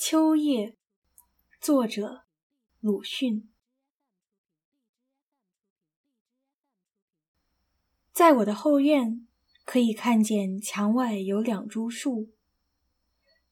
[0.00, 0.76] 秋夜，
[1.60, 2.22] 作者
[2.78, 3.50] 鲁迅。
[8.12, 9.26] 在我的后院，
[9.64, 12.30] 可以看见墙外有两株树，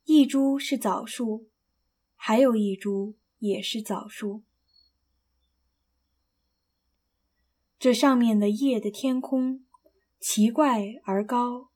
[0.05, 1.49] 一株是枣树，
[2.15, 4.45] 还有一株也是枣树。
[7.77, 9.67] 这上面的夜的天空
[10.21, 11.71] 奇怪而高，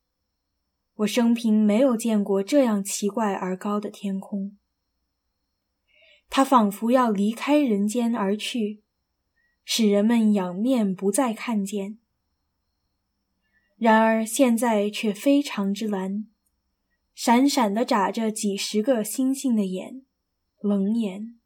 [0.95, 4.57] 我生平没有见过这样奇怪而高的天空。
[6.31, 8.83] 他仿佛要离开人间而去，
[9.65, 11.99] 使人们仰面不再看见。
[13.77, 16.29] 然而现在却非常之蓝，
[17.15, 20.03] 闪闪的眨着几十个星星的眼，
[20.61, 21.39] 冷眼。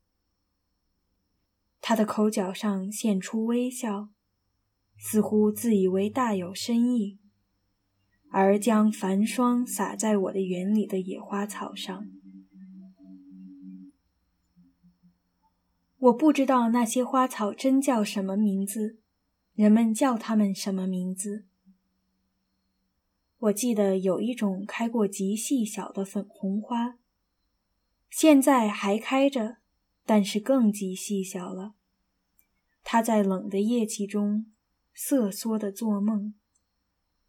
[1.81, 4.11] 他的口角上现出微笑，
[4.99, 7.19] 似乎自以为大有深意，
[8.31, 12.14] 而将繁霜洒在我的园里的野花草上。
[16.05, 18.99] 我不知道那些花草真叫什么名字，
[19.55, 21.47] 人们叫它们什么名字？
[23.39, 26.99] 我记得有一种开过极细小的粉红花，
[28.11, 29.57] 现在还开着，
[30.05, 31.75] 但是更极细小了。
[32.83, 34.53] 它在冷的夜气中
[34.93, 36.35] 瑟缩的做梦，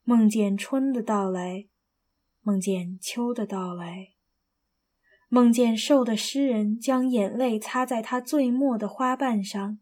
[0.04, 1.68] 梦见春的到来，
[2.42, 4.15] 梦见秋的到来。
[5.28, 9.80] 梦见瘦的诗人将眼泪擦在他最末的花瓣上，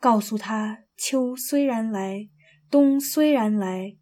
[0.00, 2.28] 告诉他：秋虽然来，
[2.70, 3.96] 冬虽然来，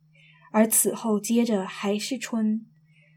[0.53, 2.67] 而此后接着还是春。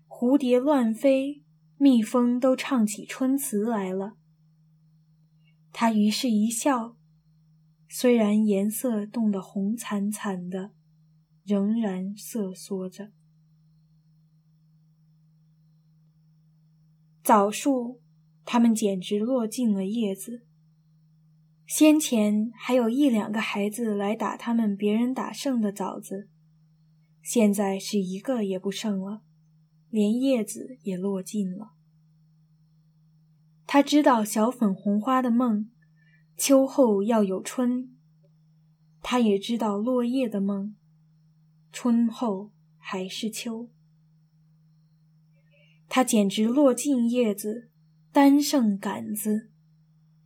[0.08, 1.44] 蝴蝶乱飞，
[1.78, 4.18] 蜜蜂都唱起春词来了。
[5.72, 6.98] 他于是一笑，
[7.88, 10.72] 虽然颜色冻得红惨惨的，
[11.46, 13.12] 仍然瑟缩着。
[17.28, 18.00] 枣树，
[18.46, 20.46] 它们简直落尽了叶子。
[21.66, 26.30] 先前还有一两个孩子来打他们别人打剩的枣子，
[27.22, 29.24] 现在是一个也不剩了，
[29.90, 31.74] 连叶子也落尽了。
[33.66, 35.70] 他知道小粉红花的梦，
[36.38, 37.90] 秋后要有春；
[39.02, 40.78] 他也知道落叶的梦，
[41.74, 43.68] 春后还是秋。
[45.90, 47.70] 它简直落尽叶子，
[48.12, 49.50] 单剩杆子，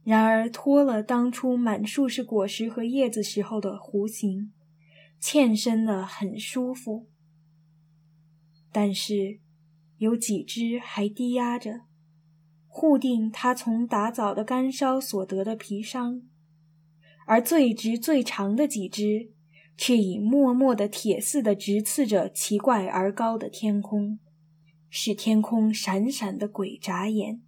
[0.04, 4.52] 然而脱了当初满树是果实和叶子时候的弧形，
[5.20, 7.08] 欠身的很舒服。
[8.72, 9.40] 但是
[9.98, 11.82] 有几枝还低压着，
[12.68, 16.24] 护定它从打枣的干烧所得的皮伤，
[17.28, 19.32] 而最直最长的几枝，
[19.78, 24.18] 却已默默的铁似的直刺着奇怪而高的天空。
[24.94, 27.42] 是天空闪闪的鬼眨眼，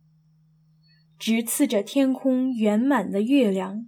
[1.19, 3.85] 直刺着天空圆满的月亮，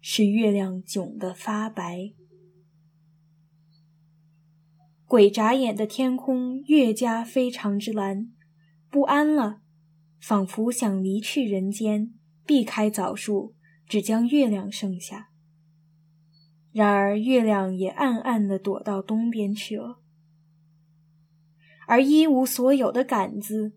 [0.00, 2.12] 使月亮窘得发白。
[5.06, 8.32] 鬼眨眼的天空越加非常之蓝，
[8.90, 9.60] 不安了，
[10.20, 12.12] 仿佛想离去人间，
[12.44, 13.54] 避开枣树，
[13.86, 15.28] 只将月亮剩下。
[16.72, 20.01] 然而月亮也暗暗地躲到东边去了。
[21.86, 23.72] 而一无所有的杆子，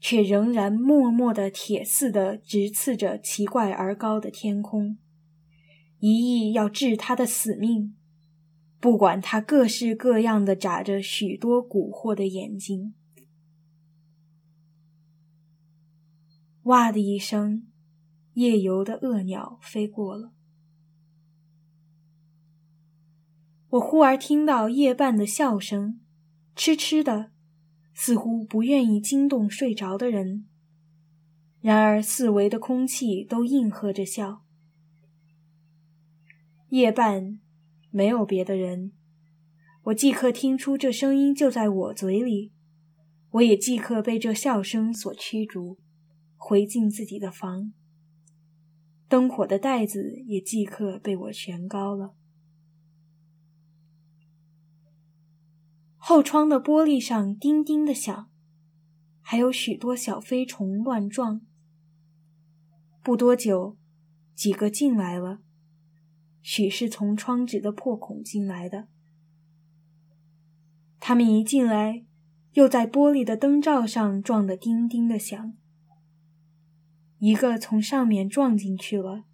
[0.00, 4.98] 却仍然默默的铁似的直刺着奇怪而高的天空，
[5.98, 7.96] 一意要治他的死命，
[8.78, 12.94] 不管他各式各样的眨着许多蛊惑的眼睛。
[16.64, 17.66] 哇的一声，
[18.34, 20.32] 夜游的恶鸟飞过了，
[23.70, 26.00] 我忽而听到夜半的笑声，
[26.54, 27.30] 痴痴的。
[27.98, 30.44] 似乎不愿意惊动睡着的人，
[31.62, 34.44] 然而四围的空气都应和着笑。
[36.68, 37.40] 夜半
[37.90, 38.92] 没有别的人，
[39.84, 42.52] 我即刻听出这声音就在我嘴里，
[43.30, 45.78] 我也即刻被这笑声所驱逐，
[46.36, 47.72] 回进自己的房。
[49.08, 52.14] 灯火的袋子也即刻被我悬高了。
[56.08, 58.30] 后窗的玻璃上叮叮的响，
[59.20, 61.40] 还有许多小飞虫乱撞。
[63.02, 63.76] 不多久，
[64.32, 65.40] 几个进来了，
[66.40, 68.86] 许是从窗纸的破孔进来的。
[71.00, 72.04] 他们一进来，
[72.52, 75.54] 又在玻璃的灯罩上撞得叮叮的响。
[77.18, 79.24] 一个从上面撞进去了，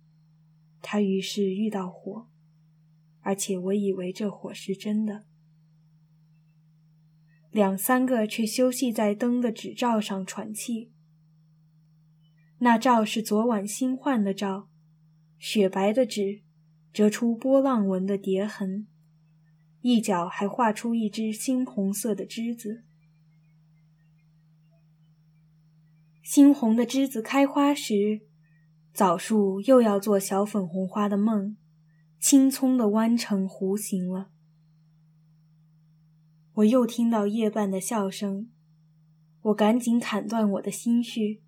[0.81, 2.29] 他于是遇到火，
[3.21, 5.27] 而且我以为这火是真的。
[7.53, 10.91] 两三个却休息在灯的纸罩上喘气。
[12.59, 14.69] 那照是昨晚新换的照，
[15.39, 16.41] 雪白的纸，
[16.93, 18.87] 折出波浪纹的叠痕，
[19.83, 22.85] 一角还画出一只猩红色的栀子。
[26.25, 28.23] 猩红的栀子开花时，
[28.95, 31.59] 枣树又要做小粉红花的梦，
[32.19, 34.32] 青葱的弯成弧形了。
[36.55, 38.49] 我又听到夜半的笑声，
[39.43, 41.43] 我赶紧砍断我的心绪，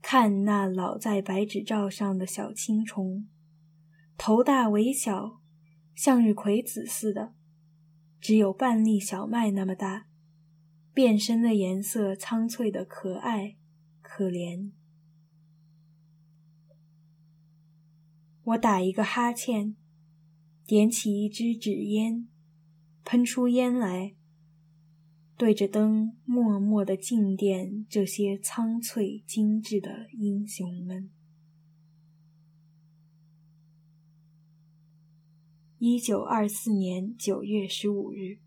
[0.00, 3.26] 看那老在白纸罩上的小青虫，
[4.16, 5.40] 头大尾小，
[5.94, 7.34] 向日葵子似的，
[8.20, 10.06] 只有半粒小麦那么大，
[10.92, 13.56] 变身的颜色苍翠的可爱。
[14.08, 14.70] 可怜。
[18.44, 19.76] 我打一个哈欠，
[20.64, 22.26] 点起一支纸烟，
[23.04, 24.15] 喷出烟来，
[25.36, 31.10] 对着灯默默的静电这些苍翠精致的英雄们。
[35.78, 38.45] 一九二四年九月十五日。